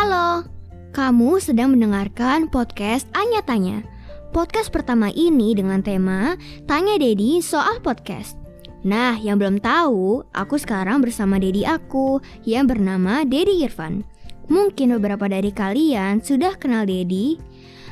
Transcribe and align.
Halo, 0.00 0.48
kamu 0.96 1.44
sedang 1.44 1.76
mendengarkan 1.76 2.48
podcast 2.48 3.04
Anya 3.12 3.44
Tanya. 3.44 3.84
Podcast 4.32 4.72
pertama 4.72 5.12
ini 5.12 5.52
dengan 5.52 5.84
tema 5.84 6.40
Tanya 6.64 6.96
Dedi 6.96 7.44
soal 7.44 7.84
podcast. 7.84 8.40
Nah, 8.80 9.20
yang 9.20 9.36
belum 9.36 9.60
tahu, 9.60 10.24
aku 10.32 10.56
sekarang 10.56 11.04
bersama 11.04 11.36
Dedi 11.36 11.68
aku 11.68 12.16
yang 12.48 12.64
bernama 12.64 13.28
Dedi 13.28 13.60
Irfan. 13.60 14.00
Mungkin 14.48 14.96
beberapa 14.96 15.28
dari 15.28 15.52
kalian 15.52 16.24
sudah 16.24 16.56
kenal 16.56 16.88
Dedi 16.88 17.36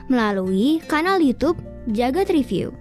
melalui 0.09 0.81
kanal 0.89 1.21
YouTube 1.21 1.61
Jagat 1.93 2.33
Review. 2.33 2.73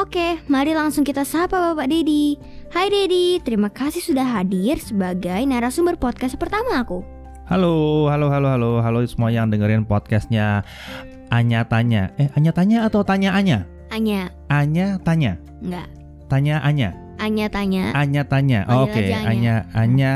Oke, 0.00 0.40
mari 0.48 0.72
langsung 0.72 1.04
kita 1.04 1.28
sapa 1.28 1.76
Bapak 1.76 1.92
Dedi. 1.92 2.40
Hai 2.72 2.88
Dedi, 2.88 3.36
terima 3.44 3.68
kasih 3.68 4.00
sudah 4.00 4.40
hadir 4.40 4.80
sebagai 4.80 5.44
narasumber 5.44 6.00
podcast 6.00 6.40
pertama 6.40 6.80
aku. 6.80 7.13
Halo, 7.44 8.08
halo, 8.08 8.32
halo, 8.32 8.48
halo, 8.56 8.70
halo 8.80 9.04
semua 9.04 9.28
yang 9.28 9.52
dengerin 9.52 9.84
podcastnya 9.84 10.64
Anya 11.28 11.68
Tanya. 11.68 12.08
Eh, 12.16 12.32
Anya 12.32 12.56
Tanya 12.56 12.88
atau 12.88 13.04
Tanya 13.04 13.36
Anya? 13.36 13.68
Anya, 13.92 14.32
Anya 14.48 14.96
Tanya. 15.04 15.36
enggak. 15.60 15.88
Tanya 16.32 16.56
Anya. 16.64 16.96
Anya 17.20 17.46
tanya. 17.52 17.92
Anya 17.94 18.22
Tanya. 18.26 18.60
Oke, 18.66 18.96
aja 18.96 19.28
Anya. 19.28 19.28
Anya 19.28 19.54
Anya 19.76 20.12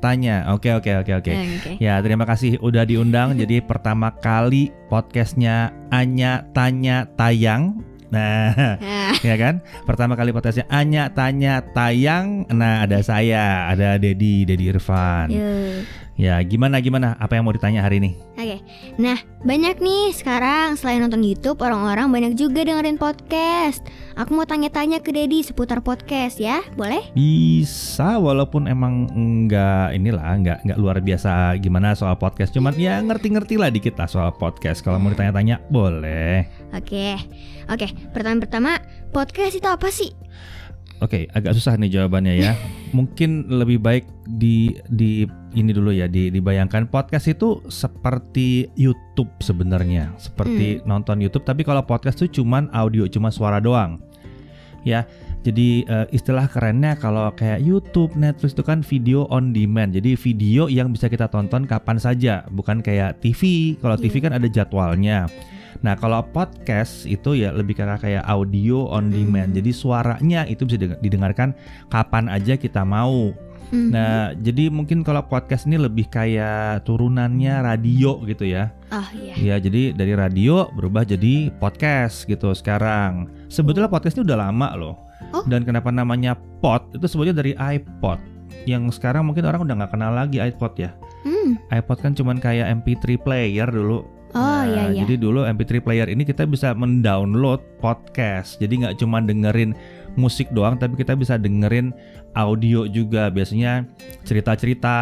Tanya. 0.00 0.36
Oke, 0.54 0.72
oke, 0.72 0.88
oke, 1.04 1.12
oke. 1.20 1.28
Eh, 1.34 1.58
Oke. 1.58 1.72
Ya, 1.82 1.98
terima 2.00 2.24
kasih 2.24 2.56
udah 2.62 2.86
diundang. 2.86 3.36
Jadi 3.36 3.60
pertama 3.60 4.14
kali 4.14 4.70
podcastnya 4.88 5.74
Anya 5.90 6.46
Tanya 6.56 7.04
tayang. 7.18 7.82
Nah, 8.10 8.52
Nah, 8.78 9.14
ya 9.28 9.34
kan? 9.38 9.62
Pertama 9.86 10.18
kali 10.18 10.34
podcastnya 10.34 10.66
Anya 10.66 11.10
Tanya 11.14 11.62
tayang. 11.62 12.46
Nah, 12.50 12.82
ada 12.82 12.98
saya, 13.06 13.70
ada 13.70 13.96
Dedi, 13.96 14.42
Dedi 14.42 14.70
Irfan. 14.70 15.30
yuk. 15.30 15.86
Ya, 16.20 16.36
gimana 16.44 16.84
gimana? 16.84 17.16
Apa 17.16 17.40
yang 17.40 17.48
mau 17.48 17.54
ditanya 17.56 17.80
hari 17.80 17.96
ini? 17.96 18.12
Oke, 18.36 18.60
nah 19.00 19.16
banyak 19.40 19.80
nih 19.80 20.12
sekarang 20.12 20.76
selain 20.76 21.00
nonton 21.00 21.24
YouTube 21.24 21.64
orang-orang 21.64 22.12
banyak 22.12 22.32
juga 22.36 22.60
dengerin 22.60 23.00
podcast. 23.00 23.80
Aku 24.20 24.36
mau 24.36 24.44
tanya-tanya 24.44 25.00
ke 25.00 25.16
Dedi 25.16 25.40
seputar 25.40 25.80
podcast 25.80 26.36
ya, 26.36 26.60
boleh? 26.76 27.08
Bisa 27.16 28.20
walaupun 28.20 28.68
emang 28.68 29.08
nggak 29.48 29.96
inilah 29.96 30.36
nggak 30.44 30.58
nggak 30.68 30.78
luar 30.80 31.00
biasa 31.00 31.56
gimana 31.56 31.96
soal 31.96 32.20
podcast 32.20 32.52
cuman 32.52 32.76
ya 32.76 33.00
ngerti-ngerti 33.00 33.56
lah 33.56 33.72
dikit 33.72 33.96
lah 33.96 34.04
soal 34.04 34.28
podcast 34.36 34.84
kalau 34.84 35.00
mau 35.00 35.08
ditanya-tanya 35.08 35.64
boleh 35.72 36.44
Oke, 36.70 37.18
oke. 37.66 37.86
Pertama-pertama 38.14 38.78
podcast 39.10 39.58
itu 39.58 39.66
apa 39.66 39.90
sih? 39.90 40.14
oke 41.00 41.26
agak 41.32 41.56
susah 41.56 41.74
nih 41.80 42.00
jawabannya 42.00 42.34
ya 42.38 42.52
mungkin 42.96 43.48
lebih 43.48 43.80
baik 43.80 44.04
di 44.38 44.76
di 44.92 45.24
ini 45.56 45.74
dulu 45.74 45.90
ya 45.90 46.06
di 46.06 46.30
dibayangkan 46.30 46.86
podcast 46.86 47.26
itu 47.26 47.58
seperti 47.66 48.70
YouTube 48.78 49.32
sebenarnya 49.42 50.14
seperti 50.20 50.84
nonton 50.86 51.18
YouTube 51.18 51.42
tapi 51.42 51.66
kalau 51.66 51.82
podcast 51.82 52.22
itu 52.22 52.40
cuman 52.40 52.70
audio 52.70 53.08
cuma 53.10 53.34
suara 53.34 53.58
doang 53.58 53.98
ya 54.86 55.02
jadi 55.40 55.88
eh, 55.88 56.06
istilah 56.12 56.52
kerennya 56.52 57.00
kalau 57.00 57.32
kayak 57.32 57.64
YouTube, 57.64 58.12
Netflix 58.12 58.52
itu 58.52 58.60
kan 58.60 58.84
video 58.84 59.24
on 59.32 59.56
demand. 59.56 59.96
Jadi 59.96 60.12
video 60.12 60.68
yang 60.68 60.92
bisa 60.92 61.08
kita 61.08 61.32
tonton 61.32 61.64
kapan 61.64 61.96
saja, 61.96 62.44
bukan 62.52 62.84
kayak 62.84 63.24
TV. 63.24 63.72
Kalau 63.80 63.96
TV 63.96 64.20
kan 64.20 64.36
ada 64.36 64.44
jadwalnya. 64.44 65.32
Nah, 65.80 65.94
kalau 65.94 66.20
podcast 66.30 67.06
itu 67.06 67.38
ya 67.38 67.54
lebih 67.54 67.78
kayak 67.78 68.02
kayak 68.02 68.24
audio 68.26 68.90
on 68.90 69.08
demand. 69.08 69.54
Jadi 69.54 69.70
suaranya 69.70 70.44
itu 70.46 70.66
bisa 70.66 70.76
deng- 70.76 71.00
didengarkan 71.00 71.54
kapan 71.88 72.26
aja 72.26 72.58
kita 72.58 72.82
mau. 72.82 73.30
Mhm. 73.70 73.88
Nah, 73.94 74.34
jadi 74.34 74.66
mungkin 74.66 75.06
kalau 75.06 75.22
podcast 75.30 75.70
ini 75.70 75.78
lebih 75.78 76.10
kayak 76.10 76.82
turunannya 76.82 77.62
radio 77.62 78.18
gitu 78.26 78.42
ya. 78.42 78.74
oh 78.90 79.06
iya. 79.14 79.34
Ya, 79.38 79.56
jadi 79.62 79.94
dari 79.94 80.18
radio 80.18 80.66
berubah 80.74 81.06
jadi 81.06 81.54
podcast 81.62 82.26
gitu 82.26 82.50
sekarang. 82.50 83.30
Sebetulnya 83.46 83.86
podcast 83.86 84.18
ini 84.18 84.26
udah 84.26 84.50
lama 84.50 84.74
loh. 84.74 84.94
Oh. 85.30 85.46
Dan 85.46 85.62
kenapa 85.62 85.94
namanya 85.94 86.34
pod? 86.58 86.90
Itu 86.90 87.06
sebetulnya 87.06 87.38
dari 87.38 87.54
iPod. 87.54 88.18
Yang 88.66 88.98
sekarang 88.98 89.30
mungkin 89.30 89.46
orang 89.46 89.62
udah 89.62 89.74
nggak 89.86 89.92
kenal 89.94 90.12
lagi 90.18 90.42
iPod 90.42 90.74
ya. 90.74 90.90
Hmm. 91.22 91.54
iPod 91.70 92.00
kan 92.00 92.12
cuman 92.16 92.42
kayak 92.42 92.82
MP3 92.82 93.20
player 93.22 93.68
dulu. 93.70 94.02
Oh 94.30 94.38
Nah, 94.40 94.62
iya 94.64 94.82
iya. 94.94 95.00
Jadi 95.02 95.14
dulu 95.18 95.42
MP3 95.42 95.80
player 95.80 96.06
ini 96.06 96.22
kita 96.22 96.46
bisa 96.46 96.70
mendownload 96.72 97.58
podcast. 97.80 98.60
Jadi 98.60 98.84
nggak 98.84 98.96
cuma 98.98 99.18
dengerin 99.18 99.74
musik 100.14 100.50
doang, 100.50 100.74
tapi 100.74 100.94
kita 100.94 101.14
bisa 101.14 101.34
dengerin 101.34 101.90
audio 102.32 102.86
juga. 102.86 103.26
Biasanya 103.26 103.86
cerita-cerita 104.22 104.94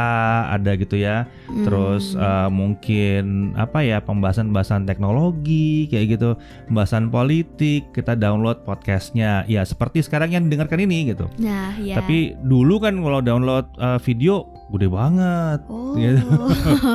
ada 0.49 0.73
gitu 0.75 0.97
ya. 0.97 1.29
Terus 1.63 2.17
Hmm. 2.17 2.25
eh, 2.25 2.49
mungkin 2.51 3.25
apa 3.55 3.85
ya 3.85 4.01
pembahasan-pembahasan 4.01 4.89
teknologi 4.89 5.87
kayak 5.87 6.19
gitu, 6.19 6.31
pembahasan 6.67 7.13
politik 7.13 7.93
kita 7.93 8.17
download 8.17 8.65
podcastnya. 8.65 9.45
Ya 9.45 9.63
seperti 9.63 10.01
sekarang 10.01 10.33
yang 10.33 10.49
dengarkan 10.49 10.81
ini 10.83 11.13
gitu. 11.13 11.29
Nah, 11.39 11.77
ya. 11.77 12.01
Tapi 12.01 12.33
dulu 12.41 12.81
kan 12.81 12.97
kalau 12.97 13.21
download 13.21 13.69
eh, 13.77 13.99
video 14.01 14.49
gede 14.69 14.89
banget, 14.93 15.61
oh. 15.69 15.97
gitu. 15.97 16.25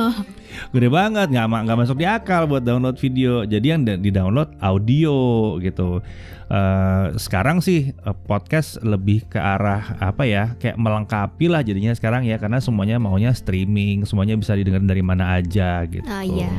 gede 0.74 0.88
banget 0.90 1.28
nggak 1.34 1.46
nggak 1.66 1.78
masuk 1.78 1.98
di 1.98 2.06
akal 2.06 2.46
buat 2.46 2.62
download 2.62 2.96
video. 2.98 3.42
Jadi 3.42 3.66
yang 3.66 3.82
di 3.84 4.10
download 4.14 4.54
audio 4.62 5.56
gitu. 5.58 6.02
Eh, 6.44 7.06
sekarang 7.16 7.64
sih 7.64 7.96
eh, 7.96 8.16
podcast 8.28 8.76
lebih 8.84 9.24
ke 9.26 9.40
arah 9.40 9.96
apa 9.96 10.28
ya 10.28 10.52
kayak 10.60 10.76
melengkapi 10.76 11.48
lah 11.48 11.64
jadinya 11.64 11.96
sekarang 11.96 12.28
ya 12.28 12.36
karena 12.36 12.60
semuanya 12.60 13.00
maunya 13.00 13.32
streaming, 13.32 14.04
semuanya 14.04 14.36
bisa 14.36 14.52
didengar 14.52 14.84
dari 14.84 15.00
mana 15.00 15.40
aja 15.40 15.82
gitu. 15.88 16.04
Oh 16.04 16.22
iya. 16.22 16.52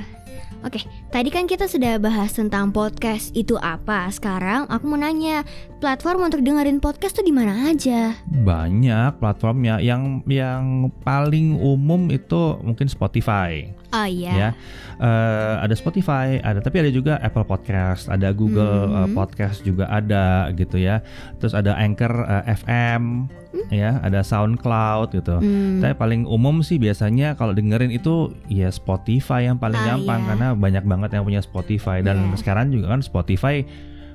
Oke, 0.66 0.82
tadi 1.14 1.30
kan 1.30 1.46
kita 1.46 1.70
sudah 1.70 2.02
bahas 2.02 2.34
tentang 2.34 2.74
podcast 2.74 3.30
itu 3.38 3.54
apa. 3.62 4.10
Sekarang 4.10 4.66
aku 4.66 4.90
mau 4.90 4.98
nanya, 4.98 5.46
platform 5.78 6.26
untuk 6.26 6.42
dengerin 6.42 6.82
podcast 6.82 7.14
tuh 7.14 7.22
di 7.22 7.30
mana 7.30 7.70
aja? 7.70 8.18
Banyak 8.26 9.22
platformnya 9.22 9.78
yang 9.78 10.26
yang 10.26 10.90
paling 11.06 11.62
umum 11.62 12.10
itu 12.10 12.58
mungkin 12.66 12.90
Spotify. 12.90 13.70
Oh 13.94 14.10
iya. 14.10 14.34
ya. 14.34 14.50
Eh, 14.98 15.56
ada 15.70 15.76
Spotify, 15.78 16.42
ada 16.42 16.58
tapi 16.66 16.82
ada 16.82 16.90
juga 16.90 17.22
Apple 17.22 17.46
Podcast, 17.46 18.10
ada 18.10 18.34
Google 18.34 18.90
eh, 18.90 19.10
Podcast 19.14 19.62
juga 19.62 19.86
ada 19.86 20.50
gitu 20.58 20.82
ya. 20.82 21.06
Terus 21.38 21.54
ada 21.54 21.78
Anchor 21.78 22.26
eh, 22.26 22.58
FM 22.58 23.30
ya, 23.70 23.98
ada 24.00 24.22
SoundCloud 24.22 25.14
gitu. 25.14 25.38
Hmm. 25.38 25.80
Tapi 25.80 25.94
paling 25.94 26.22
umum 26.24 26.60
sih 26.60 26.76
biasanya 26.76 27.34
kalau 27.34 27.52
dengerin 27.52 27.90
itu 27.90 28.30
ya 28.48 28.68
Spotify 28.70 29.46
yang 29.46 29.58
paling 29.58 29.78
Ah, 29.78 29.96
gampang 29.96 30.20
iya. 30.22 30.28
karena 30.32 30.48
banyak 30.52 30.84
banget 30.84 31.10
yang 31.14 31.24
punya 31.24 31.40
Spotify 31.40 32.00
dan 32.00 32.32
Iya. 32.32 32.38
sekarang 32.38 32.70
juga 32.70 32.92
kan 32.92 33.02
Spotify 33.02 33.64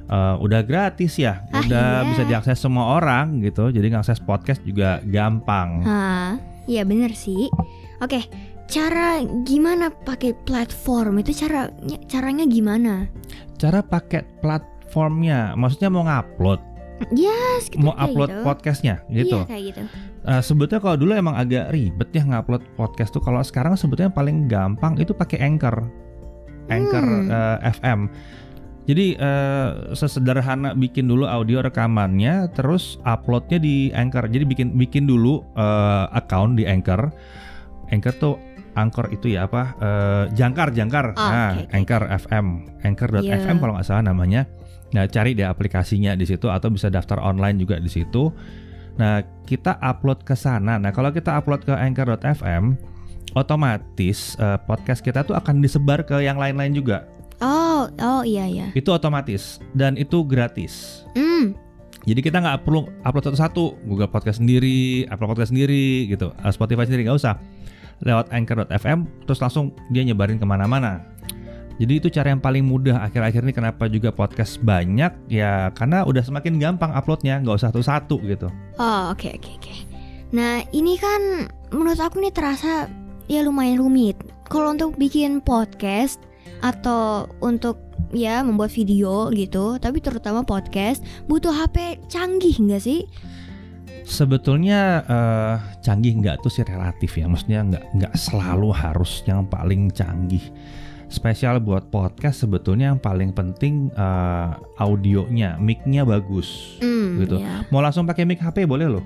eh, 0.07 0.35
udah 0.39 0.61
gratis 0.63 1.15
ya, 1.17 1.47
Ah, 1.49 1.63
udah 1.63 1.87
iya. 2.03 2.09
bisa 2.09 2.23
diakses 2.25 2.59
semua 2.59 2.97
orang 2.97 3.39
gitu. 3.41 3.71
Jadi 3.71 3.95
ngakses 3.95 4.19
podcast 4.19 4.59
juga 4.63 4.99
gampang. 5.03 5.87
Hah, 5.87 6.35
iya 6.67 6.83
bener 6.83 7.15
sih. 7.15 7.47
Oke, 8.03 8.27
cara 8.67 9.19
gimana 9.43 9.95
pakai 9.95 10.35
platform 10.35 11.23
itu 11.23 11.31
cara 11.37 11.71
caranya 12.09 12.43
gimana? 12.43 13.07
Cara 13.55 13.85
pakai 13.85 14.25
platformnya, 14.43 15.55
maksudnya 15.55 15.91
mau 15.91 16.03
ngupload 16.03 16.59
Ya, 17.11 17.33
sekitar 17.59 17.81
mau 17.83 17.95
upload 17.95 18.29
gitu. 18.31 18.43
podcastnya 18.43 18.95
gitu. 19.09 19.39
Iya 19.39 19.49
kayak 19.49 19.63
gitu. 19.67 19.81
Eh, 20.21 20.43
sebetulnya 20.43 20.81
kalau 20.81 20.97
dulu 20.97 21.13
emang 21.13 21.33
agak 21.33 21.73
ribet 21.73 22.09
ya 22.11 22.23
ngupload 22.23 22.61
podcast 22.75 23.11
tuh. 23.11 23.21
Kalau 23.21 23.41
sekarang 23.41 23.73
sebetulnya 23.73 24.09
paling 24.09 24.47
gampang 24.47 24.95
itu 24.97 25.11
pakai 25.11 25.41
Anchor, 25.41 25.81
Anchor 26.67 27.01
Hmm. 27.03 27.29
eh, 27.29 27.59
FM. 27.73 28.01
Jadi 28.85 29.15
eh, 29.15 29.69
sesederhana 29.93 30.75
bikin 30.75 31.07
dulu 31.07 31.25
audio 31.25 31.61
rekamannya, 31.61 32.53
terus 32.53 32.99
uploadnya 33.03 33.57
di 33.57 33.89
Anchor. 33.91 34.27
Jadi 34.27 34.45
bikin 34.45 34.69
bikin 34.75 35.05
dulu 35.05 35.41
eh, 35.55 36.05
account 36.13 36.55
di 36.55 36.65
Anchor. 36.65 37.09
Anchor 37.89 38.15
tuh 38.15 38.35
Anchor 38.71 39.11
itu 39.11 39.35
ya 39.35 39.47
apa? 39.47 39.63
Eh, 39.79 40.25
jangkar, 40.33 40.71
jangkar. 40.71 41.13
Oh, 41.13 41.19
nah, 41.19 41.59
oke, 41.59 41.65
oke, 41.65 41.75
Anchor 41.75 42.03
FM, 42.07 42.47
Anchor.fm 42.83 43.25
Iya. 43.27 43.59
kalau 43.59 43.73
nggak 43.75 43.87
salah 43.87 44.05
namanya. 44.05 44.47
Nah, 44.91 45.07
cari 45.07 45.39
deh 45.39 45.47
aplikasinya 45.47 46.19
di 46.19 46.27
situ 46.27 46.51
atau 46.51 46.71
bisa 46.71 46.91
daftar 46.91 47.23
online 47.23 47.63
juga 47.63 47.79
di 47.79 47.91
situ. 47.91 48.35
Nah, 48.99 49.23
kita 49.47 49.79
upload 49.79 50.27
ke 50.27 50.35
sana. 50.35 50.77
Nah, 50.77 50.91
kalau 50.91 51.15
kita 51.15 51.39
upload 51.39 51.63
ke 51.63 51.73
Anchor.fm, 51.73 52.75
otomatis 53.39 54.35
eh, 54.37 54.59
podcast 54.67 55.01
kita 55.01 55.23
tuh 55.23 55.39
akan 55.39 55.63
disebar 55.63 56.03
ke 56.03 56.19
yang 56.21 56.37
lain-lain 56.37 56.75
juga. 56.75 57.07
Oh, 57.41 57.89
oh 57.89 58.23
iya 58.27 58.45
iya. 58.45 58.67
Itu 58.77 58.93
otomatis 58.93 59.63
dan 59.73 59.97
itu 59.97 60.21
gratis. 60.27 61.07
Hmm. 61.17 61.57
Jadi 62.05 62.21
kita 62.25 62.41
nggak 62.41 62.65
perlu 62.65 62.89
upload 63.05 63.33
satu-satu, 63.33 63.85
Google 63.85 64.09
Podcast 64.09 64.41
sendiri, 64.41 65.05
upload 65.13 65.37
podcast 65.37 65.53
sendiri, 65.53 66.09
gitu, 66.09 66.33
Eh, 66.33 66.53
Spotify 66.53 66.89
sendiri 66.89 67.05
nggak 67.09 67.19
usah. 67.21 67.37
Lewat 68.01 68.33
Anchor.fm, 68.33 69.29
terus 69.29 69.41
langsung 69.45 69.77
dia 69.93 70.01
nyebarin 70.01 70.41
ke 70.41 70.47
mana-mana. 70.49 71.05
Jadi 71.81 71.97
itu 71.97 72.13
cara 72.13 72.29
yang 72.29 72.45
paling 72.45 72.61
mudah 72.61 73.01
akhir-akhir 73.09 73.41
ini 73.41 73.57
kenapa 73.57 73.89
juga 73.89 74.13
podcast 74.13 74.61
banyak 74.61 75.33
ya 75.33 75.73
karena 75.73 76.05
udah 76.05 76.21
semakin 76.21 76.61
gampang 76.61 76.93
uploadnya 76.93 77.41
nggak 77.41 77.57
usah 77.57 77.73
satu-satu 77.73 78.21
gitu. 78.29 78.53
Oh, 78.77 79.17
oke 79.17 79.33
oke 79.33 79.51
oke. 79.57 79.75
Nah, 80.37 80.61
ini 80.77 81.01
kan 81.01 81.49
menurut 81.73 81.97
aku 81.97 82.21
nih 82.21 82.37
terasa 82.37 82.85
ya 83.33 83.41
lumayan 83.41 83.81
rumit. 83.81 84.21
kalau 84.51 84.75
untuk 84.75 84.99
bikin 84.99 85.39
podcast 85.39 86.19
atau 86.59 87.31
untuk 87.39 87.79
ya 88.11 88.43
membuat 88.43 88.75
video 88.75 89.31
gitu, 89.31 89.79
tapi 89.79 90.03
terutama 90.03 90.43
podcast 90.43 91.07
butuh 91.31 91.55
HP 91.55 92.03
canggih 92.11 92.59
nggak 92.59 92.83
sih? 92.83 93.07
Sebetulnya 94.03 95.07
eh, 95.07 95.55
canggih 95.87 96.19
nggak 96.19 96.43
tuh 96.43 96.51
sih 96.51 96.67
relatif 96.67 97.15
ya, 97.15 97.31
maksudnya 97.31 97.63
nggak 97.63 97.85
nggak 97.95 98.15
selalu 98.19 98.75
harus 98.75 99.23
yang 99.25 99.47
paling 99.47 99.89
canggih. 99.95 100.43
Spesial 101.11 101.59
buat 101.59 101.91
podcast 101.91 102.47
sebetulnya 102.47 102.95
yang 102.95 103.01
paling 103.03 103.35
penting 103.35 103.91
eh, 103.93 104.51
audionya, 104.79 105.59
mic-nya 105.59 106.07
bagus. 106.07 106.79
Hmm, 106.79 107.19
Gitu. 107.19 107.43
ya. 107.43 107.67
Mau 107.75 107.83
langsung 107.83 108.07
pakai 108.07 108.23
mic 108.23 108.39
HP 108.39 108.63
boleh 108.65 108.87
loh. 108.87 109.05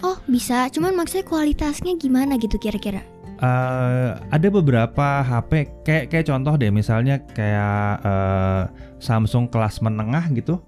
Oh 0.00 0.16
bisa, 0.24 0.70
cuman 0.70 0.94
maksudnya 0.94 1.26
kualitasnya 1.26 1.98
gimana 1.98 2.38
gitu 2.38 2.56
kira-kira? 2.56 3.02
Eh, 3.40 4.10
ada 4.16 4.48
beberapa 4.48 5.20
HP 5.20 5.82
kayak 5.82 6.04
kayak 6.12 6.26
contoh 6.28 6.54
deh 6.54 6.70
misalnya 6.70 7.18
kayak 7.32 7.98
eh, 8.04 8.62
Samsung 9.00 9.48
kelas 9.48 9.80
menengah 9.82 10.28
gitu 10.30 10.60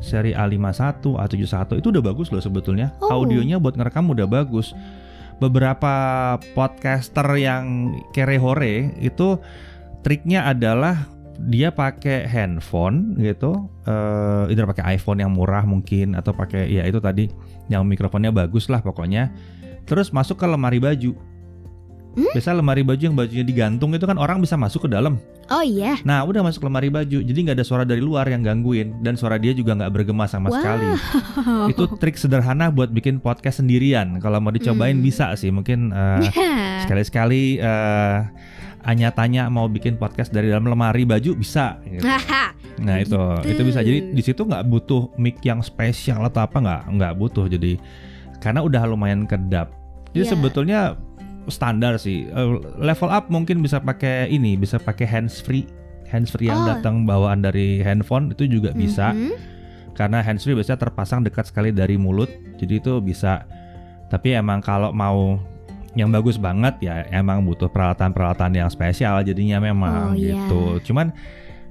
seri 0.00 0.32
A51, 0.32 1.04
A71 1.04 1.84
itu 1.84 1.92
udah 1.92 2.00
bagus 2.00 2.32
loh 2.32 2.40
sebetulnya. 2.40 2.96
Oh. 3.04 3.20
Audionya 3.20 3.60
buat 3.60 3.76
ngerekam 3.76 4.08
udah 4.08 4.24
bagus. 4.24 4.72
Beberapa 5.40 5.92
podcaster 6.52 7.24
yang 7.36 7.92
kere 8.12 8.36
hore 8.36 8.92
itu 9.00 9.36
triknya 10.00 10.44
adalah 10.44 11.08
dia 11.40 11.72
pakai 11.72 12.28
handphone 12.28 13.16
gitu, 13.16 13.64
eh 13.88 14.52
either 14.52 14.68
pakai 14.68 15.00
iPhone 15.00 15.24
yang 15.24 15.32
murah 15.32 15.64
mungkin 15.64 16.12
atau 16.12 16.36
pakai 16.36 16.68
ya 16.68 16.84
itu 16.84 17.00
tadi 17.00 17.32
yang 17.72 17.88
mikrofonnya 17.88 18.28
bagus 18.28 18.68
lah 18.68 18.80
pokoknya. 18.80 19.32
Terus 19.88 20.12
masuk 20.12 20.36
ke 20.36 20.46
lemari 20.46 20.76
baju. 20.76 21.16
Hmm? 22.10 22.26
Biasa 22.34 22.52
lemari 22.52 22.82
baju 22.82 22.98
yang 23.00 23.14
bajunya 23.14 23.46
digantung 23.46 23.94
itu 23.94 24.02
kan 24.02 24.18
orang 24.18 24.42
bisa 24.42 24.58
masuk 24.58 24.84
ke 24.84 24.90
dalam. 24.90 25.16
Oh 25.48 25.62
iya. 25.62 25.94
Nah 26.02 26.26
udah 26.26 26.42
masuk 26.42 26.66
lemari 26.66 26.90
baju, 26.90 27.22
jadi 27.22 27.38
nggak 27.38 27.56
ada 27.56 27.66
suara 27.66 27.82
dari 27.86 28.02
luar 28.02 28.26
yang 28.26 28.42
gangguin 28.42 28.98
dan 29.00 29.14
suara 29.14 29.38
dia 29.38 29.54
juga 29.54 29.78
nggak 29.78 29.90
bergema 29.90 30.26
sama 30.26 30.50
Wow. 30.50 30.58
sekali. 30.58 30.86
Itu 31.70 31.82
trik 31.96 32.18
sederhana 32.18 32.68
buat 32.68 32.90
bikin 32.90 33.18
podcast 33.18 33.62
sendirian. 33.62 34.18
Kalau 34.18 34.42
mau 34.42 34.50
dicobain 34.50 34.98
Hmm. 34.98 35.06
bisa 35.06 35.32
sih, 35.34 35.48
mungkin 35.48 35.90
eh, 35.90 36.28
sekali-sekali 36.84 37.56
eh 37.56 38.18
Anya 38.80 39.12
tanya 39.12 39.46
mau 39.46 39.68
bikin 39.68 39.94
podcast 39.94 40.32
dari 40.32 40.48
dalam 40.48 40.64
lemari 40.64 41.04
baju 41.04 41.36
bisa. 41.36 41.76
gitu. 41.84 42.04
Nah 42.80 42.96
itu 42.96 43.12
Gitu. 43.44 43.52
itu 43.52 43.62
bisa. 43.68 43.80
Jadi 43.84 43.98
di 44.10 44.22
situ 44.24 44.40
nggak 44.40 44.64
butuh 44.64 45.12
mic 45.14 45.36
yang 45.44 45.60
spesial 45.60 46.24
atau 46.24 46.40
apa 46.40 46.56
nggak 46.56 46.82
nggak 46.96 47.12
butuh. 47.14 47.44
Jadi 47.44 47.76
karena 48.40 48.64
udah 48.64 48.88
lumayan 48.88 49.28
kedap. 49.28 49.68
Jadi 50.16 50.24
Iya. 50.24 50.32
sebetulnya 50.32 50.80
standar 51.46 52.00
sih. 52.00 52.24
Eh, 52.24 52.48
level 52.78 53.10
up 53.10 53.28
mungkin 53.28 53.60
bisa 53.60 53.76
pakai 53.78 54.28
ini, 54.28 54.56
bisa 54.56 54.80
pakai 54.80 55.04
hands 55.04 55.44
free. 55.44 55.68
Hands 56.08 56.26
free 56.26 56.48
yang 56.48 56.64
Oh. 56.64 56.68
datang 56.72 57.04
bawaan 57.04 57.44
dari 57.44 57.84
handphone 57.84 58.32
itu 58.32 58.48
juga 58.48 58.72
bisa. 58.72 59.12
Mhm. 59.12 59.36
Karena 59.92 60.24
hands 60.24 60.42
free 60.42 60.56
biasanya 60.56 60.80
terpasang 60.80 61.20
dekat 61.20 61.52
sekali 61.52 61.70
dari 61.70 62.00
mulut. 62.00 62.32
Jadi 62.56 62.80
itu 62.80 62.96
bisa. 62.98 63.44
Tapi 64.08 64.32
emang 64.32 64.58
kalau 64.58 64.88
mau 64.90 65.36
yang 65.92 66.08
bagus 66.08 66.36
banget 66.36 66.78
ya 66.80 67.02
emang 67.10 67.42
butuh 67.42 67.66
peralatan-peralatan 67.66 68.54
yang 68.54 68.68
spesial 68.68 69.20
jadinya 69.20 69.58
memang 69.58 70.12
Oh, 70.12 70.14
iya. 70.14 70.46
gitu. 70.46 70.62
Cuman 70.86 71.10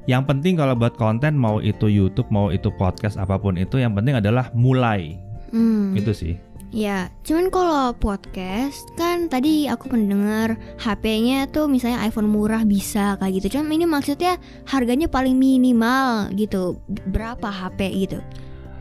yang 0.06 0.25
penting 0.25 0.57
kalau 0.57 0.74
buat 0.74 0.95
konten 0.95 1.33
mau 1.33 1.60
itu 1.60 1.86
YouTube 1.86 2.27
mau 2.27 2.50
itu 2.50 2.68
podcast 2.69 3.16
apa 3.16 3.38
pun 3.38 3.56
itu 3.56 3.77
yang 3.77 3.94
penting 3.94 4.18
adalah 4.18 4.51
mulai 4.51 5.16
Hmm. 5.50 5.95
itu 5.95 6.12
sih. 6.12 6.36
Ya, 6.69 7.10
cuman 7.25 7.50
kalau 7.50 7.98
podcast 7.98 8.86
kan 8.94 9.25
tadi 9.25 9.66
aku 9.66 9.89
mendengar 9.89 10.54
HP-nya 10.77 11.50
tuh 11.50 11.65
misalnya 11.65 11.98
iPhone 12.00 12.30
murah 12.30 12.62
bisa 12.62 13.18
kayak 13.18 13.42
gitu. 13.42 13.57
Cuman 13.57 13.74
ini 13.74 13.89
maksudnya 13.89 14.38
harganya 14.65 15.10
paling 15.10 15.33
minimal 15.33 16.30
gitu. 16.38 16.77
Berapa 17.10 17.50
HP 17.50 17.80
gitu? 18.06 18.22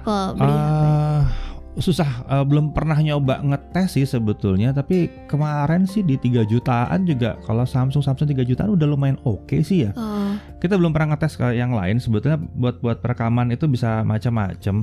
Kalau 0.04 0.36
beli 0.36 0.52
HP. 0.52 0.84
Susah 1.78 2.26
eh, 2.26 2.44
belum 2.44 2.74
pernah 2.74 2.98
nyoba 2.98 3.38
ngetes 3.42 3.94
sih 3.94 4.06
sebetulnya 4.06 4.74
tapi 4.74 5.08
kemarin 5.30 5.86
sih 5.86 6.02
di 6.02 6.18
3 6.18 6.42
jutaan 6.44 7.06
juga 7.06 7.38
kalau 7.46 7.62
Samsung 7.62 8.02
Samsung 8.02 8.34
3 8.34 8.42
jutaan 8.42 8.74
udah 8.74 8.86
lumayan 8.86 9.18
oke 9.22 9.62
sih 9.62 9.86
ya. 9.86 9.94
Oh, 9.94 10.34
kita 10.58 10.74
belum 10.74 10.90
pernah 10.90 11.14
ngetes 11.14 11.38
ke 11.38 11.54
yang 11.54 11.70
lain 11.72 12.02
sebetulnya 12.02 12.36
buat 12.36 12.82
buat 12.82 12.98
perekaman 12.98 13.54
itu 13.54 13.70
bisa 13.70 14.02
macam-macam. 14.02 14.82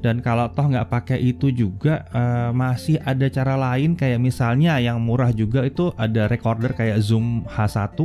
Dan 0.00 0.24
kalau 0.24 0.48
toh 0.56 0.64
nggak 0.64 0.88
pakai 0.88 1.20
itu 1.20 1.52
juga 1.52 2.08
eh, 2.08 2.50
masih 2.56 2.96
ada 3.04 3.28
cara 3.28 3.60
lain 3.60 3.92
kayak 3.92 4.16
misalnya 4.16 4.80
yang 4.80 4.96
murah 4.96 5.28
juga 5.36 5.60
itu 5.68 5.92
ada 6.00 6.24
recorder 6.24 6.72
kayak 6.72 7.04
Zoom 7.04 7.44
H1 7.44 8.00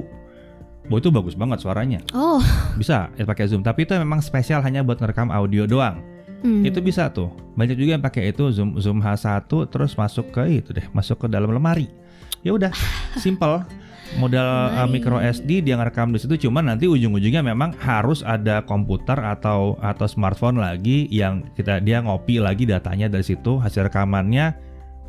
Boh 0.86 1.02
itu 1.02 1.10
bagus 1.10 1.34
banget 1.34 1.66
suaranya. 1.66 1.98
Oh, 2.14 2.38
bisa 2.78 3.10
ya 3.18 3.26
pakai 3.26 3.50
Zoom. 3.50 3.66
Tapi 3.66 3.90
itu 3.90 3.98
memang 3.98 4.22
spesial 4.22 4.62
hanya 4.62 4.86
buat 4.86 5.02
ngerekam 5.02 5.34
audio 5.34 5.66
doang 5.66 6.15
hmm. 6.46 6.64
itu 6.70 6.80
bisa 6.86 7.10
tuh 7.10 7.34
banyak 7.58 7.74
juga 7.74 7.98
yang 7.98 8.04
pakai 8.06 8.30
itu 8.30 8.54
Zoom 8.54 8.78
Zoom 8.78 9.02
H1 9.02 9.50
terus 9.74 9.98
masuk 9.98 10.30
ke 10.30 10.62
itu 10.62 10.70
deh 10.72 10.86
masuk 10.94 11.26
ke 11.26 11.28
dalam 11.28 11.50
lemari 11.50 11.90
ya 12.46 12.54
udah 12.54 12.70
simple 13.24 13.66
modal 14.22 14.70
uh, 14.78 14.86
micro 14.86 15.18
SD 15.18 15.66
dia 15.66 15.76
ngerekam 15.76 16.14
di 16.14 16.22
situ 16.22 16.48
cuman 16.48 16.70
nanti 16.70 16.86
ujung-ujungnya 16.86 17.42
memang 17.42 17.74
harus 17.82 18.22
ada 18.22 18.62
komputer 18.62 19.18
atau 19.18 19.76
atau 19.82 20.06
smartphone 20.06 20.62
lagi 20.62 21.10
yang 21.10 21.42
kita 21.58 21.82
dia 21.82 22.06
ngopi 22.06 22.38
lagi 22.38 22.70
datanya 22.70 23.10
dari 23.10 23.26
situ 23.26 23.58
hasil 23.58 23.90
rekamannya 23.90 24.54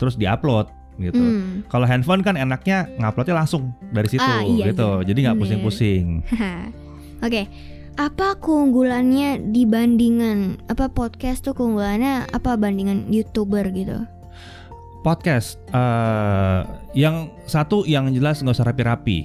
terus 0.00 0.16
diupload 0.16 0.72
gitu. 0.96 1.20
Hmm. 1.20 1.60
Kalau 1.68 1.84
handphone 1.84 2.24
kan 2.24 2.40
enaknya 2.40 2.88
nguploadnya 2.96 3.44
langsung 3.44 3.76
dari 3.92 4.08
situ 4.08 4.24
Ah, 4.24 4.40
iya, 4.40 4.72
gitu. 4.72 5.04
iya. 5.04 5.12
Jadi 5.12 5.18
nggak 5.28 5.36
pusing-pusing. 5.36 6.06
Oke. 7.26 7.42
Apa 7.96 8.36
keunggulannya 8.36 9.56
dibandingan 9.56 10.60
apa 10.68 10.92
podcast 10.92 11.48
tuh 11.48 11.56
keunggulannya 11.56 12.28
apa 12.28 12.52
bandingan 12.60 13.08
YouTuber 13.08 13.72
gitu? 13.72 14.04
Podcast 15.00 15.56
eh 15.72 16.60
yang 16.92 17.32
satu 17.48 17.88
yang 17.88 18.12
jelas 18.12 18.44
nggak 18.44 18.52
usah 18.52 18.68
rapi-rapi. 18.68 19.18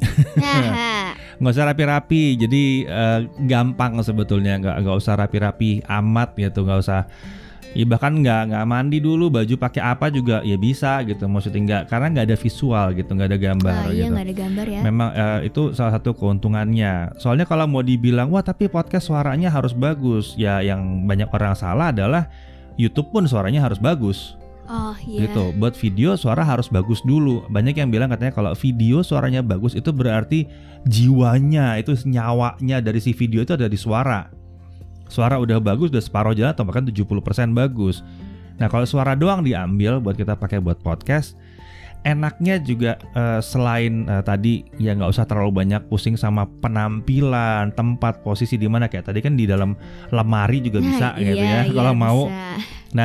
Nggak 1.40 1.54
usah 1.56 1.66
rapi-rapi 1.72 2.36
jadi 2.36 2.64
eh, 2.84 3.20
gampang 3.48 3.96
sebetulnya 4.04 4.60
nggak 4.60 4.76
nggak 4.84 4.96
usah 5.00 5.16
rapi-rapi 5.16 5.80
amat 5.88 6.36
gitu 6.36 6.68
nggak 6.68 6.80
usah 6.84 7.08
ya 7.70 7.86
bahkan 7.86 8.18
nggak 8.18 8.50
nggak 8.50 8.64
mandi 8.66 8.98
dulu 8.98 9.30
baju 9.30 9.54
pakai 9.54 9.78
apa 9.78 10.10
juga 10.10 10.42
ya 10.42 10.58
bisa 10.58 11.06
gitu 11.06 11.30
maksudnya 11.30 11.60
nggak 11.62 11.82
karena 11.86 12.06
nggak 12.10 12.26
ada 12.26 12.36
visual 12.36 12.86
gitu 12.92 13.10
nggak 13.14 13.28
ada 13.30 13.38
gambar 13.38 13.72
Ah, 13.72 13.86
iya 13.88 14.04
gitu 14.04 14.14
ada 14.16 14.34
gambar 14.34 14.66
ya. 14.66 14.80
memang 14.82 15.08
eh, 15.10 15.40
itu 15.46 15.62
salah 15.70 15.92
satu 15.94 16.10
keuntungannya 16.12 17.14
soalnya 17.16 17.46
kalau 17.46 17.70
mau 17.70 17.80
dibilang 17.80 18.26
wah 18.26 18.42
tapi 18.42 18.66
podcast 18.66 19.06
suaranya 19.06 19.48
harus 19.48 19.70
bagus 19.70 20.34
ya 20.34 20.58
yang 20.58 21.06
banyak 21.06 21.30
orang 21.30 21.54
salah 21.54 21.94
adalah 21.94 22.26
YouTube 22.74 23.14
pun 23.14 23.24
suaranya 23.24 23.62
harus 23.62 23.78
bagus 23.78 24.34
Oh 24.70 24.94
iya. 25.02 25.26
gitu. 25.26 25.50
Buat 25.58 25.74
video 25.74 26.14
suara 26.14 26.46
harus 26.46 26.70
bagus 26.70 27.02
dulu. 27.02 27.42
Banyak 27.50 27.74
yang 27.74 27.90
bilang 27.90 28.06
katanya 28.06 28.30
kalau 28.30 28.54
video 28.54 29.02
suaranya 29.02 29.42
bagus 29.42 29.74
itu 29.74 29.90
berarti 29.90 30.46
jiwanya 30.86 31.74
itu 31.74 31.90
nyawanya 32.06 32.78
dari 32.78 33.02
si 33.02 33.10
video 33.10 33.42
itu 33.42 33.50
ada 33.50 33.66
di 33.66 33.74
suara. 33.74 34.30
Suara 35.10 35.36
udah 35.42 35.58
bagus 35.58 35.90
udah 35.90 36.00
separuh 36.02 36.32
jalan 36.32 36.54
atau 36.54 36.64
bahkan 36.64 36.86
70% 36.86 37.10
bagus. 37.52 38.00
Nah, 38.56 38.70
kalau 38.70 38.86
suara 38.86 39.18
doang 39.18 39.42
diambil 39.42 39.98
buat 39.98 40.14
kita 40.14 40.38
pakai 40.38 40.62
buat 40.62 40.78
podcast 40.80 41.34
enaknya 42.00 42.56
juga 42.64 42.96
eh, 43.12 43.40
selain 43.44 44.08
eh, 44.08 44.22
tadi 44.24 44.64
ya 44.80 44.96
nggak 44.96 45.10
usah 45.12 45.28
terlalu 45.28 45.64
banyak 45.64 45.84
pusing 45.92 46.16
sama 46.16 46.48
penampilan 46.64 47.76
tempat 47.76 48.24
posisi 48.24 48.56
di 48.56 48.68
mana 48.68 48.88
kayak 48.88 49.12
tadi 49.12 49.20
kan 49.20 49.36
di 49.36 49.44
dalam 49.44 49.76
lemari 50.08 50.64
juga 50.64 50.80
Nah, 50.80 50.86
bisa 50.88 51.08
gitu 51.20 51.44
iya, 51.44 51.60
ya 51.60 51.60
iya, 51.68 51.72
kalau 51.76 51.92
mau 51.92 52.20
bisa. 52.32 53.04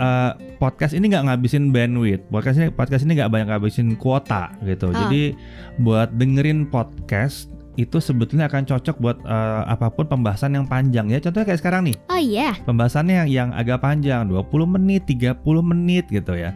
eh, 0.00 0.30
podcast 0.56 0.96
ini 0.96 1.12
nggak 1.12 1.24
ngabisin 1.28 1.64
bandwidth. 1.70 2.24
Podcast 2.32 2.56
ini 2.56 2.68
podcast 2.72 3.02
ini 3.04 3.12
nggak 3.20 3.30
banyak 3.32 3.48
ngabisin 3.52 3.88
kuota 4.00 4.56
gitu. 4.64 4.88
Oh. 4.88 4.96
Jadi 4.96 5.36
buat 5.76 6.16
dengerin 6.16 6.72
podcast 6.72 7.52
itu 7.74 7.96
sebetulnya 7.98 8.52
akan 8.52 8.68
cocok 8.68 8.96
buat 9.00 9.18
eh, 9.24 9.62
apa 9.64 9.88
pun 9.88 10.04
pembahasan 10.04 10.52
yang 10.52 10.68
panjang 10.68 11.08
ya. 11.08 11.18
Contohnya 11.18 11.46
kayak 11.48 11.60
sekarang 11.60 11.82
nih, 11.88 11.96
Oh 12.08 12.20
iya. 12.20 12.52
pembahasannya 12.62 13.24
yang, 13.24 13.28
yang 13.28 13.48
agak 13.52 13.80
panjang, 13.80 14.28
20 14.28 14.44
menit, 14.68 15.08
30 15.08 15.40
menit 15.64 16.04
gitu 16.08 16.36
ya. 16.36 16.52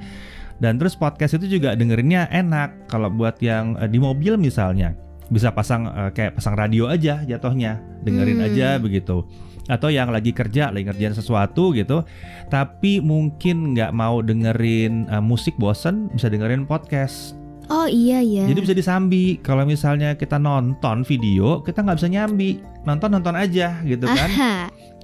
Dan 0.57 0.77
terus 0.77 0.97
podcast 0.97 1.37
itu 1.37 1.61
juga 1.61 1.77
dengerinnya 1.77 2.29
enak 2.29 2.89
kalau 2.89 3.09
buat 3.09 3.37
yang 3.41 3.77
eh, 3.77 3.89
di 3.89 3.97
mobil 3.97 4.37
misalnya. 4.37 4.93
Bisa 5.27 5.51
pasang 5.51 5.89
eh, 5.89 6.11
kayak 6.13 6.37
pasang 6.37 6.55
radio 6.55 6.87
aja 6.87 7.25
jatuhnya, 7.25 7.81
dengerin 8.05 8.41
Hmm. 8.41 8.49
aja 8.53 8.69
begitu 8.77 9.25
atau 9.67 9.91
yang 9.91 10.15
lagi 10.15 10.31
kerja 10.31 10.71
lagi 10.71 10.87
ngerjain 10.87 11.11
sesuatu 11.11 11.75
gitu 11.75 12.07
tapi 12.47 13.03
mungkin 13.03 13.75
nggak 13.75 13.91
mau 13.91 14.23
dengerin 14.23 15.11
uh, 15.11 15.19
musik 15.19 15.59
bosen 15.59 16.07
bisa 16.15 16.31
dengerin 16.31 16.71
podcast 16.71 17.35
Oh 17.67 17.91
iya 17.91 18.23
iya. 18.23 18.47
jadi 18.47 18.61
bisa 18.63 18.75
disambi 18.79 19.43
kalau 19.43 19.67
misalnya 19.67 20.15
kita 20.15 20.39
nonton 20.39 21.03
video 21.03 21.67
kita 21.67 21.83
nggak 21.83 21.99
bisa 21.99 22.07
nyambi 22.07 22.63
nonton 22.87 23.11
nonton 23.11 23.35
aja 23.35 23.83
gitu 23.83 24.07
kan 24.07 24.31
Aha. 24.31 24.55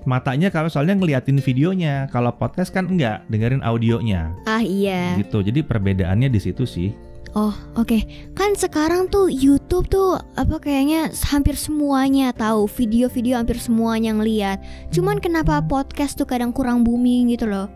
matanya 0.06 0.50
kalau 0.50 0.70
soalnya 0.70 0.98
ngeliatin 0.98 1.38
videonya. 1.38 2.10
Kalau 2.10 2.34
podcast 2.34 2.74
kan 2.74 2.90
enggak, 2.90 3.22
dengerin 3.30 3.62
audionya. 3.62 4.34
Ah 4.50 4.62
iya. 4.62 5.14
Gitu. 5.14 5.42
Jadi 5.46 5.62
perbedaannya 5.62 6.26
di 6.26 6.40
situ 6.42 6.66
sih. 6.66 6.90
Oh 7.32 7.54
oke, 7.80 7.96
kan 8.36 8.52
sekarang 8.52 9.08
tuh 9.08 9.32
YouTube 9.32 9.88
tuh 9.88 10.20
apa 10.36 10.60
kayaknya 10.60 11.08
hampir 11.32 11.56
semuanya 11.56 12.28
tahu 12.36 12.68
video-video 12.68 13.40
hampir 13.40 13.56
semuanya 13.56 14.12
ngeliat. 14.12 14.60
Cuman 14.92 15.16
kenapa 15.16 15.64
podcast 15.64 16.20
tuh 16.20 16.28
kadang 16.28 16.52
kurang 16.52 16.84
booming 16.84 17.32
gitu 17.32 17.48
loh? 17.48 17.72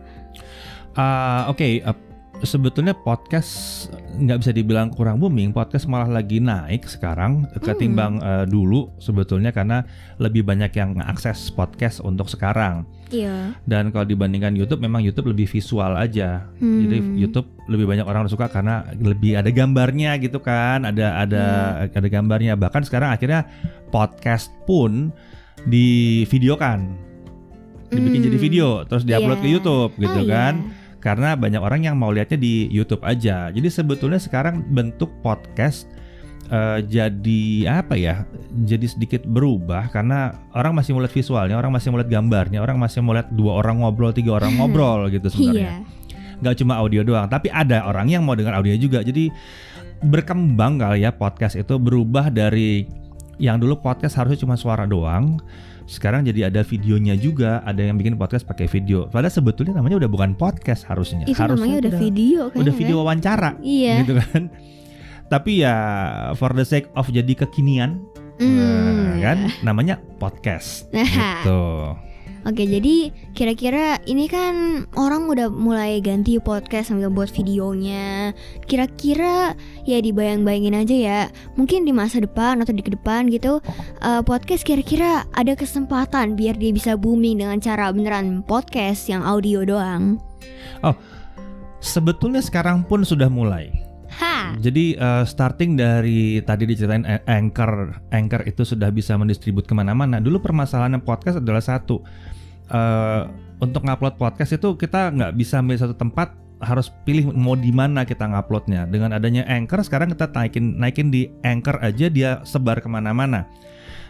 Ah, 0.93 1.49
Oke, 1.49 1.81
uh, 1.81 1.97
sebetulnya 2.45 2.93
podcast 2.93 3.89
nggak 4.17 4.41
bisa 4.41 4.51
dibilang 4.51 4.89
kurang 4.89 5.21
booming. 5.21 5.53
Podcast 5.53 5.85
malah 5.85 6.09
lagi 6.09 6.41
naik 6.41 6.89
sekarang 6.89 7.45
ketimbang 7.61 8.17
uh, 8.19 8.43
dulu 8.43 8.89
sebetulnya 8.97 9.53
karena 9.53 9.85
lebih 10.17 10.41
banyak 10.41 10.73
yang 10.73 10.97
mengakses 10.97 11.47
podcast 11.49 12.01
untuk 12.01 12.25
sekarang. 12.25 12.83
Iya. 13.07 13.55
Dan 13.63 13.93
kalau 13.95 14.03
dibandingkan 14.03 14.51
YouTube, 14.51 14.83
memang 14.83 14.99
YouTube 14.99 15.31
lebih 15.31 15.47
visual 15.47 15.95
aja. 15.95 16.43
Hmm. 16.59 16.83
Jadi 16.83 16.97
YouTube 17.21 17.47
lebih 17.69 17.87
banyak 17.87 18.03
orang 18.03 18.27
suka 18.27 18.51
karena 18.51 18.83
lebih 18.97 19.39
ada 19.39 19.47
gambarnya 19.47 20.19
gitu 20.19 20.43
kan, 20.43 20.83
ada 20.83 21.23
ada 21.23 21.43
ada 21.87 22.07
gambarnya. 22.09 22.59
Bahkan 22.59 22.83
sekarang 22.83 23.15
akhirnya 23.15 23.47
podcast 23.93 24.51
pun 24.67 25.13
divideokan, 25.63 26.97
dibikin 27.93 28.19
Hmm. 28.19 28.27
jadi 28.27 28.37
video, 28.39 28.67
terus 28.83 29.07
diupload 29.07 29.39
Iya. 29.39 29.43
ke 29.43 29.49
YouTube 29.55 29.91
gitu 29.95 30.19
Oh, 30.19 30.25
iya. 30.25 30.33
kan. 30.33 30.55
Karena 30.97 31.37
banyak 31.37 31.61
orang 31.61 31.85
yang 31.85 31.95
mau 31.95 32.09
lihatnya 32.09 32.39
di 32.39 32.67
YouTube 32.73 33.05
aja. 33.05 33.53
Jadi 33.53 33.69
sebetulnya 33.69 34.17
sekarang 34.17 34.65
bentuk 34.73 35.13
podcast 35.21 35.85
eh, 36.49 36.79
jadi 36.83 37.43
apa 37.69 37.93
ya? 37.95 38.25
Jadi 38.65 38.85
sedikit 38.89 39.21
berubah 39.23 39.93
karena 39.93 40.33
orang 40.57 40.81
masih 40.81 40.97
mau 40.97 41.01
lihat 41.05 41.13
visualnya, 41.13 41.55
orang 41.55 41.71
masih 41.71 41.93
mau 41.93 42.01
lihat 42.01 42.11
gambarnya, 42.11 42.59
orang 42.59 42.77
masih 42.81 42.99
mau 43.05 43.13
lihat 43.13 43.29
dua 43.31 43.61
orang 43.61 43.83
ngobrol, 43.85 44.11
tiga 44.11 44.35
orang 44.41 44.57
ngobrol 44.57 45.07
gitu 45.13 45.29
sebenarnya. 45.29 45.85
Nggak 46.37 46.55
cuma 46.61 46.77
audio 46.77 47.01
doang, 47.01 47.25
tapi 47.29 47.49
ada 47.49 47.85
orang 47.85 48.09
yang 48.13 48.21
mau 48.21 48.37
dengar 48.37 48.57
audio 48.57 48.77
juga. 48.77 49.01
Jadi 49.01 49.29
berkembang 49.97 50.77
kali 50.77 51.01
ya 51.01 51.09
podcast 51.09 51.57
itu 51.57 51.81
berubah 51.81 52.29
dari 52.29 52.85
yang 53.41 53.57
dulu 53.61 53.77
podcast 53.81 54.17
harusnya 54.17 54.41
cuma 54.41 54.57
suara 54.57 54.85
doang. 54.85 55.37
Sekarang 55.87 56.27
jadi 56.27 56.51
ada 56.51 56.67
videonya 56.67 57.15
juga, 57.15 57.63
ada 57.63 57.79
yang 57.79 57.95
bikin 57.95 58.19
podcast 58.19 58.43
pakai 58.43 58.67
video. 58.67 59.07
Padahal 59.07 59.31
sebetulnya 59.31 59.79
namanya 59.79 60.03
udah 60.03 60.11
bukan 60.11 60.35
podcast 60.35 60.83
harusnya. 60.83 61.23
Itu 61.23 61.39
harusnya 61.39 61.63
namanya 61.63 61.77
udah 61.87 61.93
video 61.95 62.39
kan? 62.51 62.57
udah 62.59 62.73
video 62.75 62.95
wawancara 62.99 63.51
Iya. 63.63 64.03
gitu 64.03 64.13
kan. 64.19 64.41
Tapi 65.31 65.63
ya 65.63 65.75
for 66.35 66.51
the 66.51 66.67
sake 66.67 66.91
of 66.91 67.07
jadi 67.07 67.31
kekinian 67.35 68.03
nah, 68.39 69.15
kan 69.19 69.47
iya. 69.47 69.63
namanya 69.63 69.95
podcast 70.19 70.91
Nah. 70.91 71.07
gitu. 71.07 71.59
Oke, 72.47 72.63
jadi 72.63 73.11
kira-kira 73.35 73.99
ini 74.07 74.31
kan 74.31 74.87
orang 74.95 75.27
udah 75.27 75.51
mulai 75.51 75.99
ganti 75.99 76.39
podcast 76.39 76.95
sambil 76.95 77.11
buat 77.11 77.27
videonya. 77.27 78.31
Kira-kira 78.71 79.51
ya 79.83 79.99
dibayang-bayangin 79.99 80.79
aja 80.79 80.95
ya. 80.95 81.21
Mungkin 81.59 81.83
di 81.83 81.91
masa 81.91 82.23
depan 82.23 82.63
atau 82.63 82.71
di 82.71 82.79
ke 82.79 82.95
depan 82.95 83.27
gitu, 83.27 83.59
eh, 83.99 84.23
podcast 84.23 84.63
kira-kira 84.63 85.27
ada 85.35 85.59
kesempatan 85.59 86.39
biar 86.39 86.55
dia 86.55 86.71
bisa 86.71 86.95
booming 86.95 87.43
dengan 87.43 87.59
cara 87.59 87.91
beneran 87.91 88.39
podcast 88.47 89.11
yang 89.11 89.27
audio 89.27 89.67
doang. 89.67 90.15
Sebetulnya 91.83 92.39
sekarang 92.39 92.87
pun 92.87 93.03
sudah 93.03 93.27
mulai. 93.27 93.69
Ha. 94.17 94.57
Jadi 94.57 94.97
eh, 94.97 95.23
starting 95.27 95.77
dari 95.77 96.41
tadi 96.41 96.63
diceritain 96.65 97.05
eh, 97.05 97.21
Anchor, 97.27 98.01
Anchor 98.09 98.47
itu 98.49 98.65
sudah 98.65 98.89
bisa 98.89 99.13
mendistribut 99.13 99.69
ke 99.69 99.75
mana-mana. 99.77 100.17
Dulu 100.17 100.41
permasalahan 100.41 100.97
podcast 101.03 101.37
adalah 101.37 101.61
satu, 101.61 102.01
eh, 102.71 103.21
untuk 103.57 103.81
ngupload 103.85 104.21
podcast 104.21 104.53
itu 104.53 104.77
kita 104.77 105.09
nggak 105.13 105.33
bisa 105.33 105.59
ambil 105.59 105.77
satu 105.81 105.97
tempat, 105.97 106.33
harus 106.61 106.89
pilih 107.05 107.29
mau 107.33 107.53
di 107.53 107.69
mana 107.73 108.05
kita 108.05 108.25
nguploadnya. 108.25 108.89
Dengan 108.89 109.13
adanya 109.13 109.45
Anchor 109.45 109.81
sekarang 109.85 110.13
kita 110.13 110.29
naikin 110.33 110.77
naikin 110.77 111.07
di 111.09 111.29
Anchor 111.45 111.77
aja 111.81 112.09
dia 112.09 112.41
sebar 112.45 112.81
ke 112.81 112.89
mana-mana. 112.89 113.45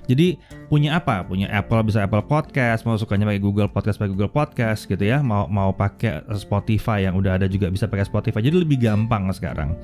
Jadi 0.08 0.40
punya 0.72 0.96
apa? 1.04 1.20
Punya 1.28 1.52
Apple 1.52 1.84
bisa 1.84 2.08
Apple 2.08 2.24
Podcast, 2.24 2.88
mau 2.88 2.96
sukanya 2.96 3.28
pakai 3.28 3.44
Google 3.44 3.68
Podcast 3.68 4.00
pakai 4.00 4.16
Google 4.16 4.32
Podcast 4.32 4.88
gitu 4.88 5.04
ya. 5.04 5.20
Mau 5.20 5.52
mau 5.52 5.76
pakai 5.76 6.24
Spotify 6.40 7.04
yang 7.04 7.20
udah 7.20 7.36
ada 7.36 7.52
juga 7.52 7.68
bisa 7.68 7.92
pakai 7.92 8.08
Spotify. 8.08 8.40
Jadi 8.40 8.64
lebih 8.64 8.80
gampang 8.80 9.28
sekarang. 9.36 9.76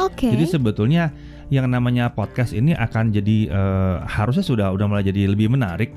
Oke. 0.00 0.32
Jadi 0.32 0.48
sebetulnya 0.48 1.12
yang 1.52 1.68
namanya 1.68 2.10
podcast 2.10 2.56
ini 2.56 2.72
akan 2.72 3.12
jadi 3.12 3.52
eh, 3.52 3.96
harusnya 4.08 4.42
sudah 4.42 4.72
udah 4.72 4.86
mulai 4.88 5.04
jadi 5.04 5.28
lebih 5.28 5.52
menarik 5.52 5.92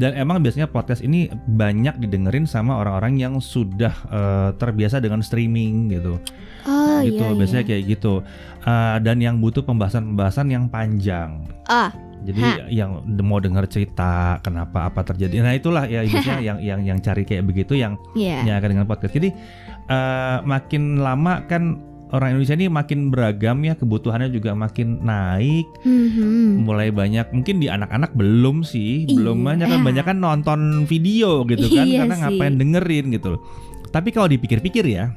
dan 0.00 0.16
emang 0.16 0.40
biasanya 0.40 0.64
podcast 0.64 1.04
ini 1.04 1.28
banyak 1.44 2.00
didengerin 2.00 2.48
sama 2.48 2.80
orang-orang 2.80 3.20
yang 3.20 3.36
sudah 3.36 3.92
eh, 4.08 4.50
terbiasa 4.56 4.96
dengan 4.96 5.20
streaming 5.20 5.92
gitu. 5.92 6.16
oh 6.64 7.04
gitu 7.04 7.20
iya, 7.20 7.36
biasanya 7.36 7.64
iya. 7.68 7.68
kayak 7.68 7.82
gitu. 7.92 8.24
Eh, 8.64 8.96
dan 9.04 9.20
yang 9.20 9.36
butuh 9.44 9.60
pembahasan-pembahasan 9.60 10.48
yang 10.48 10.72
panjang. 10.72 11.44
Ah, 11.68 11.92
Jadi 12.20 12.40
Hah. 12.44 12.68
yang 12.68 13.04
mau 13.24 13.40
dengar 13.40 13.64
cerita 13.68 14.40
kenapa 14.40 14.88
apa 14.88 15.04
terjadi. 15.04 15.40
Nah, 15.40 15.56
itulah 15.56 15.84
ya 15.84 16.04
biasanya 16.04 16.40
yang 16.48 16.58
yang 16.64 16.80
yang 16.84 16.98
cari 17.04 17.28
kayak 17.28 17.44
begitu 17.44 17.76
yang 17.76 18.00
iya. 18.16 18.44
yang 18.44 18.56
akan 18.56 18.76
dengan 18.76 18.88
podcast. 18.88 19.12
Jadi 19.12 19.36
eh, 19.88 20.38
makin 20.48 21.00
lama 21.00 21.44
kan 21.44 21.89
orang 22.10 22.34
Indonesia 22.34 22.56
ini 22.58 22.66
makin 22.66 23.10
beragam 23.10 23.62
ya 23.62 23.74
kebutuhannya 23.74 24.30
juga 24.30 24.54
makin 24.54 25.02
naik. 25.02 25.66
Mhm. 25.86 26.62
Mulai 26.66 26.90
banyak 26.90 27.30
mungkin 27.30 27.62
di 27.62 27.70
anak-anak 27.70 28.14
belum 28.14 28.66
sih, 28.66 29.06
belum 29.06 29.42
Iya. 29.42 29.46
banyak 29.46 29.66
kan 29.70 29.80
banyak 29.86 30.04
kan 30.04 30.18
nonton 30.18 30.60
video 30.86 31.46
gitu 31.46 31.66
kan 31.70 31.86
Iya 31.86 32.04
karena 32.04 32.14
sih. 32.14 32.22
ngapain 32.26 32.54
dengerin 32.58 33.04
gitu. 33.14 33.38
Tapi 33.90 34.08
kalau 34.10 34.30
dipikir-pikir 34.30 34.84
ya, 34.86 35.10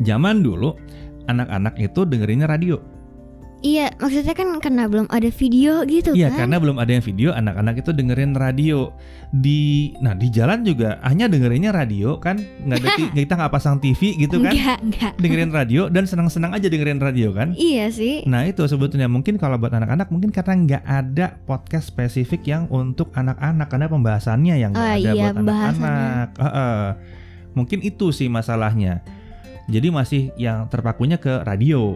zaman 0.00 0.40
dulu 0.40 0.76
anak-anak 1.28 1.76
itu 1.78 2.04
dengerinnya 2.04 2.48
radio. 2.48 2.80
Iya, 3.60 3.92
maksudnya 3.94 4.32
kan 4.32 4.56
karena 4.56 4.88
belum 4.88 5.04
ada 5.06 5.28
video 5.28 5.84
gitu 5.84 6.16
Iya, 6.16 6.32
kan? 6.32 6.48
karena 6.48 6.56
belum 6.56 6.80
ada 6.80 6.90
yang 6.90 7.04
video, 7.04 7.28
anak-anak 7.30 7.84
itu 7.84 7.92
dengerin 7.92 8.32
radio 8.32 8.88
di, 9.30 9.92
nah 10.00 10.16
di 10.16 10.32
jalan 10.32 10.64
juga 10.64 10.96
hanya 11.04 11.28
dengerinnya 11.28 11.68
radio 11.68 12.16
kan, 12.16 12.40
nggak 12.40 12.76
ada 12.80 12.88
kita 13.20 13.34
nggak 13.36 13.52
pasang 13.52 13.76
TV 13.76 14.16
gitu 14.16 14.40
kan, 14.40 14.56
Enggak, 14.56 14.78
enggak. 14.80 15.12
dengerin 15.20 15.52
radio 15.52 15.82
dan 15.86 16.04
senang-senang 16.04 16.56
aja 16.56 16.66
dengerin 16.66 16.98
radio 16.98 17.36
kan. 17.36 17.52
Iya 17.52 17.92
sih. 17.92 18.24
Nah 18.24 18.48
itu 18.48 18.64
sebetulnya 18.64 19.06
mungkin 19.06 19.36
kalau 19.36 19.60
buat 19.60 19.70
anak-anak 19.70 20.08
mungkin 20.08 20.32
karena 20.32 20.54
nggak 20.56 20.84
ada 20.84 21.26
podcast 21.44 21.92
spesifik 21.92 22.40
yang 22.46 22.64
untuk 22.66 23.12
anak-anak 23.12 23.68
karena 23.68 23.86
pembahasannya 23.86 24.54
yang 24.56 24.72
nggak 24.72 24.88
Ah, 24.88 24.96
ada 24.96 25.12
iya, 25.12 25.24
buat 25.28 25.36
anak-anak. 25.36 26.28
Heeh. 26.40 26.82
Mungkin 27.52 27.78
itu 27.82 28.08
sih 28.08 28.32
masalahnya. 28.32 29.04
Jadi 29.68 29.86
masih 29.92 30.34
yang 30.34 30.66
terpakunya 30.66 31.14
ke 31.14 31.44
radio 31.44 31.94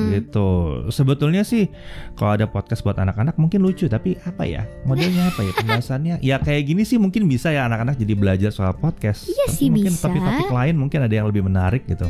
Hmm. 0.00 0.12
gitu. 0.16 0.48
Sebetulnya 0.88 1.44
sih 1.44 1.68
kalau 2.16 2.40
ada 2.40 2.48
podcast 2.48 2.80
buat 2.80 2.96
anak-anak 2.96 3.36
mungkin 3.36 3.60
lucu 3.60 3.84
tapi 3.86 4.16
apa 4.24 4.48
ya 4.48 4.64
modelnya 4.88 5.28
apa 5.28 5.44
ya 5.44 5.52
pembahasannya 5.60 6.14
ya 6.24 6.36
kayak 6.40 6.62
gini 6.64 6.82
sih 6.88 6.96
mungkin 6.96 7.28
bisa 7.28 7.52
ya 7.52 7.68
anak-anak 7.68 8.00
jadi 8.00 8.14
belajar 8.16 8.50
soal 8.50 8.72
podcast. 8.72 9.28
Iya 9.28 9.46
Tapi 9.52 9.56
sih, 9.60 9.68
mungkin 9.68 9.92
bisa. 9.92 10.08
topik-topik 10.08 10.48
lain 10.48 10.74
mungkin 10.80 11.00
ada 11.04 11.14
yang 11.14 11.28
lebih 11.28 11.44
menarik 11.44 11.84
gitu. 11.84 12.08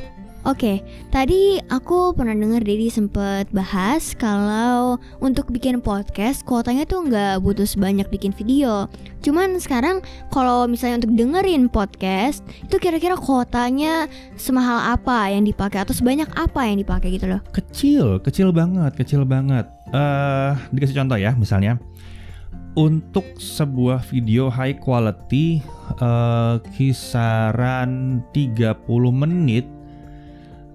Oke, 0.48 0.80
tadi 1.12 1.60
aku 1.68 2.16
pernah 2.16 2.32
dengar 2.32 2.64
Dedi 2.64 2.88
sempet 2.88 3.52
bahas 3.52 4.16
kalau 4.16 4.96
untuk 5.20 5.52
bikin 5.52 5.84
podcast 5.84 6.48
kuotanya 6.48 6.88
tuh 6.88 7.04
nggak 7.04 7.44
butuh 7.44 7.68
sebanyak 7.68 8.08
bikin 8.08 8.32
video. 8.32 8.88
Cuman 9.20 9.60
sekarang 9.60 10.00
kalau 10.32 10.64
misalnya 10.64 11.04
untuk 11.04 11.12
dengerin 11.12 11.68
podcast 11.68 12.40
itu 12.64 12.80
kira-kira 12.80 13.20
kuotanya 13.20 14.08
semahal 14.40 14.80
apa 14.96 15.28
yang 15.28 15.44
dipakai 15.44 15.84
atau 15.84 15.92
sebanyak 15.92 16.32
apa 16.32 16.64
yang 16.64 16.80
dipakai 16.80 17.20
gitu 17.20 17.28
loh? 17.28 17.44
Kecil, 17.52 18.24
kecil 18.24 18.48
banget, 18.48 18.96
kecil 18.96 19.28
banget. 19.28 19.68
Eh, 19.92 20.52
dikasih 20.72 21.04
contoh 21.04 21.20
ya, 21.20 21.36
misalnya 21.36 21.76
untuk 22.80 23.36
sebuah 23.36 24.08
video 24.08 24.48
high 24.48 24.80
quality 24.80 25.60
eh, 26.00 26.56
kisaran 26.72 28.24
30 28.32 28.88
menit 29.12 29.79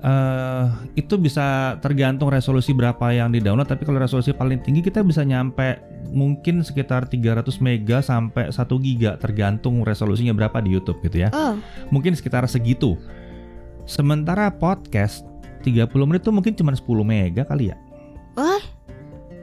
eh 0.06 0.66
itu 0.94 1.18
bisa 1.18 1.78
tergantung 1.82 2.30
resolusi 2.30 2.78
berapa 2.78 3.10
yang 3.10 3.34
di 3.34 3.42
download 3.42 3.66
tapi 3.66 3.90
kalau 3.90 3.98
resolusi 3.98 4.38
paling 4.38 4.62
tinggi 4.62 4.86
kita 4.86 5.02
bisa 5.02 5.26
nyampe 5.26 5.82
mungkin 6.14 6.62
sekitar 6.62 7.10
300 7.10 7.42
mega 7.58 8.06
sampai 8.06 8.54
1 8.54 8.62
giga 8.86 9.18
tergantung 9.18 9.82
resolusinya 9.82 10.38
berapa 10.38 10.62
di 10.62 10.78
YouTube 10.78 11.02
gitu 11.02 11.26
ya 11.26 11.34
Oh, 11.34 11.58
mungkin 11.90 12.14
sekitar 12.14 12.46
segitu. 12.46 12.96
Sementara 13.86 14.50
podcast 14.54 15.26
30 15.66 15.90
menit 16.06 16.22
itu 16.22 16.32
mungkin 16.34 16.54
cuma 16.54 16.72
10 16.74 16.86
mega 17.02 17.44
kali 17.46 17.74
ya. 17.74 17.76
Wah. 18.38 18.62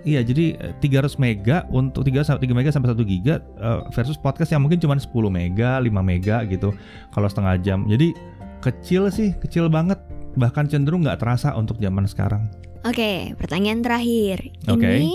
Iya, 0.03 0.27
jadi 0.27 0.59
eh, 0.59 0.75
300 0.83 1.15
mega 1.19 1.63
untuk 1.71 2.03
3 2.03 2.27
sampai 2.27 2.43
3 2.51 2.59
mega 2.59 2.71
sampai 2.75 2.91
1 2.91 2.99
giga 3.07 3.39
eh, 3.39 3.81
versus 3.95 4.19
podcast 4.19 4.51
yang 4.51 4.63
mungkin 4.63 4.83
cuma 4.83 4.99
10 4.99 5.11
mega, 5.31 5.79
5 5.79 5.91
mega 6.03 6.43
gitu 6.47 6.75
kalau 7.15 7.27
setengah 7.31 7.55
jam. 7.63 7.87
Jadi 7.87 8.15
kecil 8.63 9.11
sih, 9.15 9.35
kecil 9.39 9.71
banget. 9.71 9.99
Bahkan 10.37 10.69
cenderung 10.73 11.05
nggak 11.05 11.21
terasa 11.21 11.53
untuk 11.57 11.77
zaman 11.79 12.09
sekarang. 12.09 12.49
Oke, 12.83 13.37
pertanyaan 13.39 13.85
terakhir. 13.85 14.51
Oke. 14.67 14.83
Ini 14.83 15.15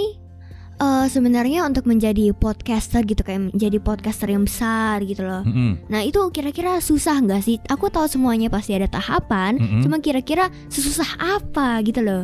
eh, 0.79 1.05
sebenarnya 1.09 1.67
untuk 1.67 1.83
menjadi 1.89 2.31
podcaster 2.31 3.03
gitu 3.03 3.25
kayak 3.25 3.51
menjadi 3.51 3.77
podcaster 3.81 4.31
yang 4.31 4.47
besar 4.47 5.03
gitu 5.03 5.25
loh. 5.25 5.43
Mm-mm. 5.43 5.89
Nah 5.91 6.01
itu 6.05 6.21
kira-kira 6.31 6.79
susah 6.79 7.19
nggak 7.19 7.41
sih? 7.43 7.57
Aku 7.67 7.91
tahu 7.91 8.07
semuanya 8.07 8.47
pasti 8.47 8.77
ada 8.77 8.87
tahapan. 8.87 9.59
Mm-mm. 9.59 9.81
Cuma 9.83 9.99
kira-kira 9.99 10.47
sesusah 10.71 11.17
apa 11.19 11.81
gitu 11.83 12.05
loh? 12.05 12.23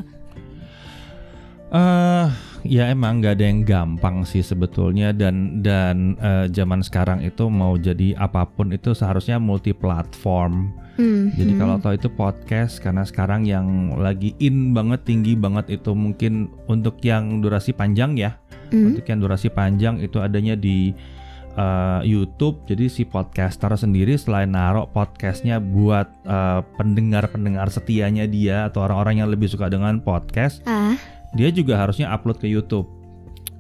Eh, 1.74 2.28
ya 2.64 2.90
emang 2.90 3.20
nggak 3.20 3.36
ada 3.40 3.46
yang 3.46 3.62
gampang 3.68 4.24
sih 4.24 4.40
sebetulnya 4.40 5.12
dan 5.12 5.60
dan 5.60 6.16
eh, 6.20 6.48
zaman 6.52 6.80
sekarang 6.80 7.20
itu 7.24 7.52
mau 7.52 7.76
jadi 7.76 8.16
apa 8.16 8.48
pun 8.48 8.72
itu 8.72 8.96
seharusnya 8.96 9.38
multi 9.38 9.76
platform. 9.76 10.72
Hmm, 10.94 11.34
Jadi 11.34 11.58
hmm. 11.58 11.60
kalau 11.60 11.76
tahu 11.82 11.94
itu 11.98 12.10
podcast 12.14 12.78
karena 12.78 13.02
sekarang 13.02 13.50
yang 13.50 13.98
lagi 13.98 14.38
in 14.38 14.78
banget 14.78 15.02
tinggi 15.02 15.34
banget 15.34 15.82
itu 15.82 15.98
mungkin 15.98 16.54
untuk 16.70 17.02
yang 17.02 17.42
durasi 17.42 17.74
panjang 17.74 18.14
ya. 18.14 18.38
Hmm, 18.70 18.94
Untuk 18.94 19.06
yang 19.10 19.18
durasi 19.18 19.50
panjang 19.50 19.98
itu 20.06 20.22
adanya 20.22 20.54
di 20.54 20.94
eh, 21.58 22.02
YouTube. 22.06 22.62
Jadi 22.70 22.94
si 22.94 23.04
podcaster 23.10 23.74
sendiri 23.74 24.14
selain 24.22 24.54
naruh 24.54 24.86
podcastnya 24.86 25.58
buat 25.58 26.14
eh, 26.30 26.62
pendengar-pendengar 26.78 27.74
setianya 27.74 28.30
dia 28.30 28.70
atau 28.70 28.86
orang-orang 28.86 29.26
yang 29.26 29.30
lebih 29.34 29.50
suka 29.50 29.74
dengan 29.74 29.98
podcast, 29.98 30.62
ah, 30.70 30.94
dia 31.34 31.50
juga 31.54 31.78
harusnya 31.78 32.10
upload 32.14 32.40
ke 32.42 32.48
YouTube. 32.50 32.88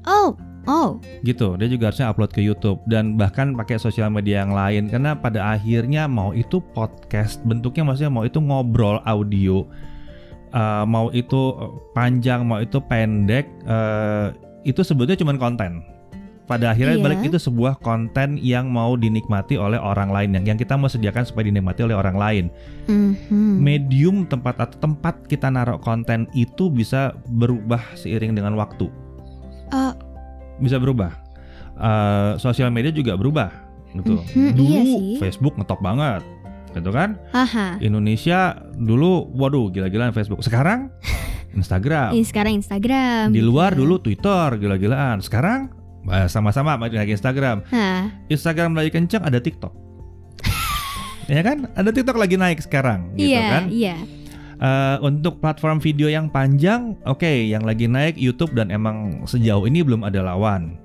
oh, 0.03 0.35
oh, 0.67 0.99
gitu 1.23 1.55
dia 1.55 1.71
juga 1.71 1.91
harusnya 1.91 2.11
upload 2.11 2.31
ke 2.31 2.41
YouTube. 2.43 2.79
Dan 2.87 3.15
bahkan 3.19 3.53
pakai 3.57 3.77
sosial 3.81 4.09
media 4.13 4.45
yang 4.45 4.53
lain. 4.53 4.87
Karena 4.87 5.17
pada 5.17 5.55
akhirnya 5.57 6.05
mau 6.05 6.31
itu 6.35 6.59
podcast 6.73 7.41
bentuknya 7.43 7.87
maksudnya 7.87 8.11
mau 8.13 8.23
itu 8.27 8.39
ngobrol 8.39 8.99
audio 9.03 9.67
uh, 10.53 10.85
mau 10.87 11.09
itu 11.11 11.57
panjang 11.91 12.45
mau 12.45 12.61
itu 12.61 12.77
pendek 12.79 13.49
uh, 13.67 14.31
itu 14.63 14.79
sebetulnya 14.85 15.19
cuma 15.19 15.35
konten 15.35 15.83
pada 16.43 16.75
akhirnya 16.75 16.99
Iya. 16.99 17.03
balik 17.07 17.19
itu 17.23 17.39
sebuah 17.39 17.79
konten 17.79 18.35
yang 18.35 18.67
mau 18.67 18.99
dinikmati 18.99 19.55
oleh 19.55 19.79
orang 19.79 20.11
lain 20.11 20.35
yang 20.35 20.43
yang 20.53 20.57
kita 20.59 20.75
mau 20.75 20.91
sediakan 20.91 21.23
supaya 21.23 21.47
dinikmati 21.47 21.87
oleh 21.87 21.95
orang 21.95 22.19
lain 22.19 22.45
hmm, 22.91 23.31
hmm. 23.31 23.55
medium 23.63 24.27
tempat 24.27 24.59
atau 24.59 24.75
tempat 24.77 25.23
kita 25.31 25.47
naruh 25.47 25.79
konten 25.79 26.27
itu 26.35 26.67
bisa 26.67 27.15
berubah 27.31 27.79
seiring 27.95 28.35
dengan 28.35 28.53
waktu 28.55 28.91
Eh, 29.73 29.93
bisa 30.61 30.77
berubah. 30.77 31.09
Eh, 31.73 32.31
sosial 32.37 32.69
media 32.69 32.93
juga 32.93 33.17
berubah, 33.17 33.49
gitu. 33.97 34.21
Mhm, 34.21 34.51
dulu 34.53 34.69
iya 34.69 34.81
sih. 34.85 35.17
Facebook 35.17 35.57
ngetop 35.57 35.81
banget, 35.81 36.21
gitu 36.77 36.93
kan? 36.93 37.17
Haha. 37.33 37.81
Indonesia 37.81 38.61
dulu, 38.77 39.33
waduh, 39.33 39.73
gila-gilaan 39.73 40.13
Facebook. 40.13 40.45
Sekarang 40.45 40.93
Instagram. 41.57 42.13
Ini 42.13 42.25
sekarang 42.29 42.53
Instagram. 42.61 43.33
Di 43.33 43.41
gitu. 43.41 43.49
luar 43.49 43.73
dulu 43.73 43.97
Twitter, 43.97 44.61
gila-gilaan. 44.61 45.25
Sekarang 45.25 45.73
eh, 46.09 46.27
sama-sama 46.27 46.75
lagi 46.75 47.11
Instagram. 47.11 47.63
Hah, 47.69 48.11
Instagram 48.27 48.75
lagi 48.75 48.89
kenceng, 48.91 49.23
ada 49.23 49.39
TikTok. 49.39 49.73
ya 51.33 51.41
kan? 51.43 51.69
Ada 51.75 51.89
TikTok 51.93 52.17
lagi 52.19 52.35
naik 52.35 52.59
sekarang, 52.63 53.15
gitu 53.15 53.31
iya, 53.35 53.47
kan? 53.49 53.63
iya. 53.71 53.95
Eh, 54.63 54.97
untuk 55.03 55.43
platform 55.43 55.83
video 55.83 56.07
yang 56.07 56.31
panjang, 56.31 56.95
oke, 57.03 57.27
yang 57.27 57.67
lagi 57.67 57.89
naik 57.89 58.15
YouTube 58.15 58.55
dan 58.55 58.71
emang 58.71 59.27
sejauh 59.27 59.67
ini 59.67 59.83
belum 59.83 60.07
ada 60.07 60.23
lawan. 60.23 60.79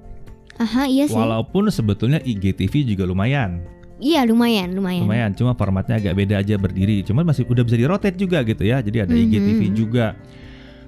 Aha, 0.58 0.90
iya 0.90 1.06
sih. 1.06 1.14
Walaupun 1.14 1.70
sebetulnya 1.70 2.18
IGTV 2.26 2.82
juga 2.82 3.06
lumayan, 3.06 3.62
Iya, 3.98 4.22
lumayan, 4.30 4.78
lumayan. 4.78 5.02
lumayan. 5.02 5.30
Cuma 5.34 5.58
formatnya 5.58 5.98
agak 5.98 6.14
beda 6.14 6.38
aja 6.38 6.54
berdiri. 6.54 7.02
Cuman 7.02 7.26
masih 7.26 7.42
udah 7.50 7.66
bisa 7.66 7.74
di 7.74 7.82
rotate 7.82 8.14
juga 8.14 8.46
gitu 8.46 8.62
ya. 8.62 8.78
Jadi 8.78 8.98
ada 9.02 9.10
Mhm. 9.10 9.22
IGTV 9.26 9.60
juga. 9.74 10.14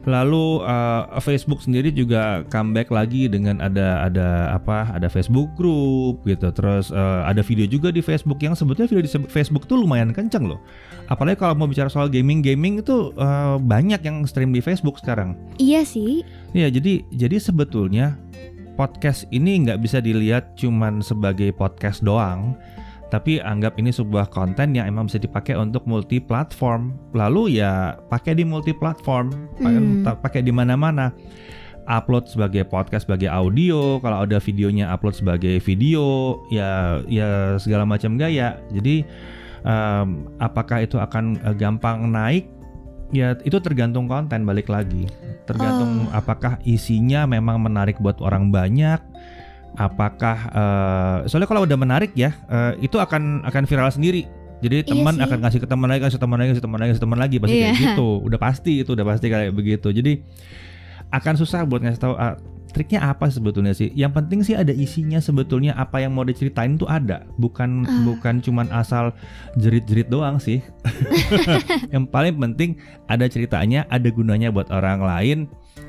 Lalu 0.08 0.64
eh, 0.64 1.02
Facebook 1.20 1.60
sendiri 1.60 1.92
juga 1.92 2.46
comeback 2.48 2.88
lagi 2.88 3.28
dengan 3.28 3.60
ada 3.60 4.08
ada 4.08 4.56
apa? 4.56 4.88
Ada 4.96 5.12
Facebook 5.12 5.52
group 5.58 6.24
gitu. 6.24 6.48
Terus 6.52 6.88
eh, 6.88 7.20
ada 7.24 7.44
video 7.44 7.68
juga 7.68 7.92
di 7.92 8.00
Facebook 8.00 8.40
yang 8.40 8.56
sebetulnya 8.56 8.88
video 8.88 9.04
di 9.04 9.12
Facebook 9.28 9.68
tuh 9.68 9.80
lumayan 9.80 10.12
kenceng 10.16 10.48
loh. 10.48 10.60
Apalagi 11.12 11.42
kalau 11.42 11.58
mau 11.58 11.68
bicara 11.68 11.92
soal 11.92 12.08
gaming, 12.08 12.40
gaming 12.40 12.80
itu 12.80 13.12
eh, 13.16 13.56
banyak 13.60 14.00
yang 14.00 14.24
stream 14.24 14.56
di 14.56 14.64
Facebook 14.64 14.96
sekarang. 15.00 15.36
Iya 15.60 15.84
sih. 15.84 16.24
Iya, 16.56 16.72
jadi 16.72 17.04
jadi 17.12 17.36
sebetulnya 17.36 18.16
podcast 18.80 19.28
ini 19.28 19.68
nggak 19.68 19.84
bisa 19.84 20.00
dilihat 20.00 20.56
cuman 20.56 21.04
sebagai 21.04 21.52
podcast 21.52 22.00
doang, 22.00 22.56
tapi 23.10 23.42
anggap 23.42 23.76
ini 23.76 23.90
sebuah 23.90 24.30
konten 24.30 24.72
yang 24.72 24.86
emang 24.86 25.10
bisa 25.10 25.18
dipakai 25.18 25.58
untuk 25.58 25.84
multi 25.84 26.22
platform. 26.22 26.94
Lalu 27.12 27.58
ya 27.58 27.98
pakai 28.08 28.38
di 28.38 28.46
multi 28.46 28.70
platform, 28.70 29.34
Hmm. 29.58 30.06
pakai 30.06 30.40
di 30.40 30.54
mana-mana. 30.54 31.10
Upload 31.90 32.30
sebagai 32.30 32.62
podcast 32.70 33.10
sebagai 33.10 33.26
audio, 33.26 33.98
kalau 33.98 34.22
ada 34.22 34.38
videonya 34.38 34.94
upload 34.94 35.18
sebagai 35.18 35.58
video, 35.58 36.38
ya 36.46 37.02
ya 37.10 37.58
segala 37.58 37.82
macam 37.82 38.14
gaya. 38.14 38.62
Jadi 38.70 39.02
em, 39.66 40.06
apakah 40.38 40.86
itu 40.86 40.96
akan 40.96 41.36
eh, 41.42 41.54
gampang 41.58 42.06
naik? 42.06 42.46
Ya 43.10 43.34
itu 43.42 43.58
tergantung 43.58 44.06
konten 44.06 44.46
balik 44.46 44.70
lagi. 44.70 45.10
Tergantung 45.50 46.06
Oh. 46.06 46.14
apakah 46.14 46.62
isinya 46.62 47.26
memang 47.26 47.58
menarik 47.58 47.98
buat 47.98 48.22
orang 48.22 48.54
banyak. 48.54 49.02
Apakah 49.74 50.36
eh, 50.50 51.16
soalnya 51.26 51.46
kalau 51.46 51.62
udah 51.62 51.78
menarik 51.78 52.10
ya 52.14 52.34
eh, 52.46 52.72
itu 52.80 52.96
akan 52.96 53.44
akan 53.44 53.62
viral 53.64 53.90
sendiri. 53.90 54.26
Jadi 54.60 54.84
Iya 54.84 54.92
teman 54.92 55.16
sih. 55.16 55.24
akan 55.24 55.38
ngasih 55.40 55.60
ke 55.60 55.68
teman 55.68 55.88
lagi, 55.88 56.00
kasih 56.04 56.20
teman 56.20 56.36
lagi, 56.36 56.50
kasih 56.52 56.64
teman 56.64 56.78
lagi, 56.78 56.90
kasih 56.92 57.04
teman 57.04 57.18
lagi 57.18 57.36
pasti 57.38 57.56
kayak 57.56 57.72
Iya. 57.72 57.80
gitu. 57.92 58.08
Udah 58.20 58.38
pasti 58.38 58.72
itu 58.78 58.90
udah 58.92 59.06
pasti 59.08 59.26
kayak 59.26 59.52
begitu. 59.52 59.88
Jadi 59.88 60.12
akan 61.08 61.34
susah 61.34 61.64
buat 61.64 61.80
ngasih 61.80 61.96
tahu 61.98 62.14
ah, 62.14 62.36
triknya 62.70 63.02
apa 63.02 63.26
sebetulnya 63.26 63.72
sih. 63.72 63.88
Yang 63.90 64.12
penting 64.14 64.40
sih 64.44 64.54
ada 64.54 64.70
isinya 64.70 65.16
sebetulnya 65.18 65.72
apa 65.74 65.98
yang 65.98 66.12
mau 66.12 66.22
diceritain 66.22 66.76
tuh 66.76 66.86
ada. 66.86 67.24
Bukan 67.34 67.82
Ah. 67.82 68.04
bukan 68.04 68.38
cuman 68.38 68.68
asal 68.70 69.16
jerit-jerit 69.56 70.06
doang 70.06 70.36
sih. 70.36 70.60
yang 71.94 72.04
paling 72.04 72.36
penting 72.36 72.76
ada 73.06 73.26
ceritanya, 73.26 73.88
ada 73.88 74.06
gunanya 74.08 74.52
buat 74.52 74.68
orang 74.68 75.00
lain 75.00 75.38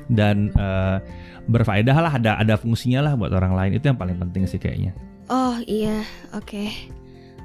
dan 0.08 0.50
eh, 0.54 0.96
berfaedah 1.46 1.96
lah, 1.98 2.12
ada 2.18 2.38
ada 2.38 2.54
fungsinya 2.56 3.02
lah 3.10 3.12
buat 3.14 3.30
orang 3.34 3.54
lain. 3.54 3.70
Itu 3.78 3.92
yang 3.92 3.98
paling 3.98 4.18
penting 4.18 4.46
sih 4.48 4.58
kayaknya. 4.58 4.96
Oh 5.30 5.58
iya, 5.66 6.02
oke. 6.34 6.92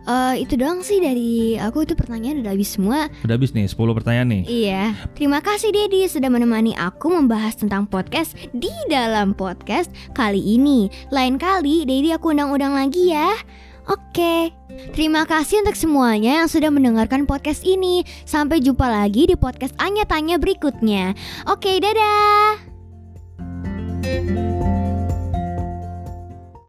Eh 0.07 0.35
itu 0.39 0.55
doang 0.55 0.87
sih 0.87 1.03
dari 1.03 1.59
aku 1.59 1.83
itu 1.83 1.91
pertanyaan 1.91 2.39
udah 2.39 2.55
habis 2.55 2.79
semua. 2.79 3.11
Udah 3.27 3.35
habis 3.35 3.51
nih 3.51 3.67
10 3.67 3.75
pertanyaan 3.91 4.29
nih. 4.31 4.43
Iya, 4.47 4.83
terima 5.19 5.43
kasih 5.43 5.75
Dedi 5.75 6.07
sudah 6.07 6.31
menemani 6.31 6.71
aku 6.79 7.11
membahas 7.11 7.59
tentang 7.59 7.83
podcast 7.83 8.31
di 8.55 8.71
dalam 8.87 9.35
podcast 9.35 9.91
kali 10.15 10.39
ini. 10.39 10.87
Lain 11.11 11.35
kali 11.35 11.83
Dedi 11.83 12.15
aku 12.15 12.31
undang-undang 12.31 12.71
lagi 12.79 13.11
ya. 13.11 13.35
Oke, 13.87 14.51
terima 14.91 15.23
kasih 15.23 15.63
untuk 15.63 15.79
semuanya 15.79 16.43
yang 16.43 16.49
sudah 16.51 16.67
mendengarkan 16.67 17.23
podcast 17.23 17.63
ini. 17.63 18.03
Sampai 18.27 18.59
jumpa 18.59 18.83
lagi 18.83 19.31
di 19.31 19.39
podcast 19.39 19.71
Anya 19.79 20.03
Tanya 20.03 20.35
berikutnya. 20.35 21.15
Oke, 21.47 21.79
dadah. 21.79 22.67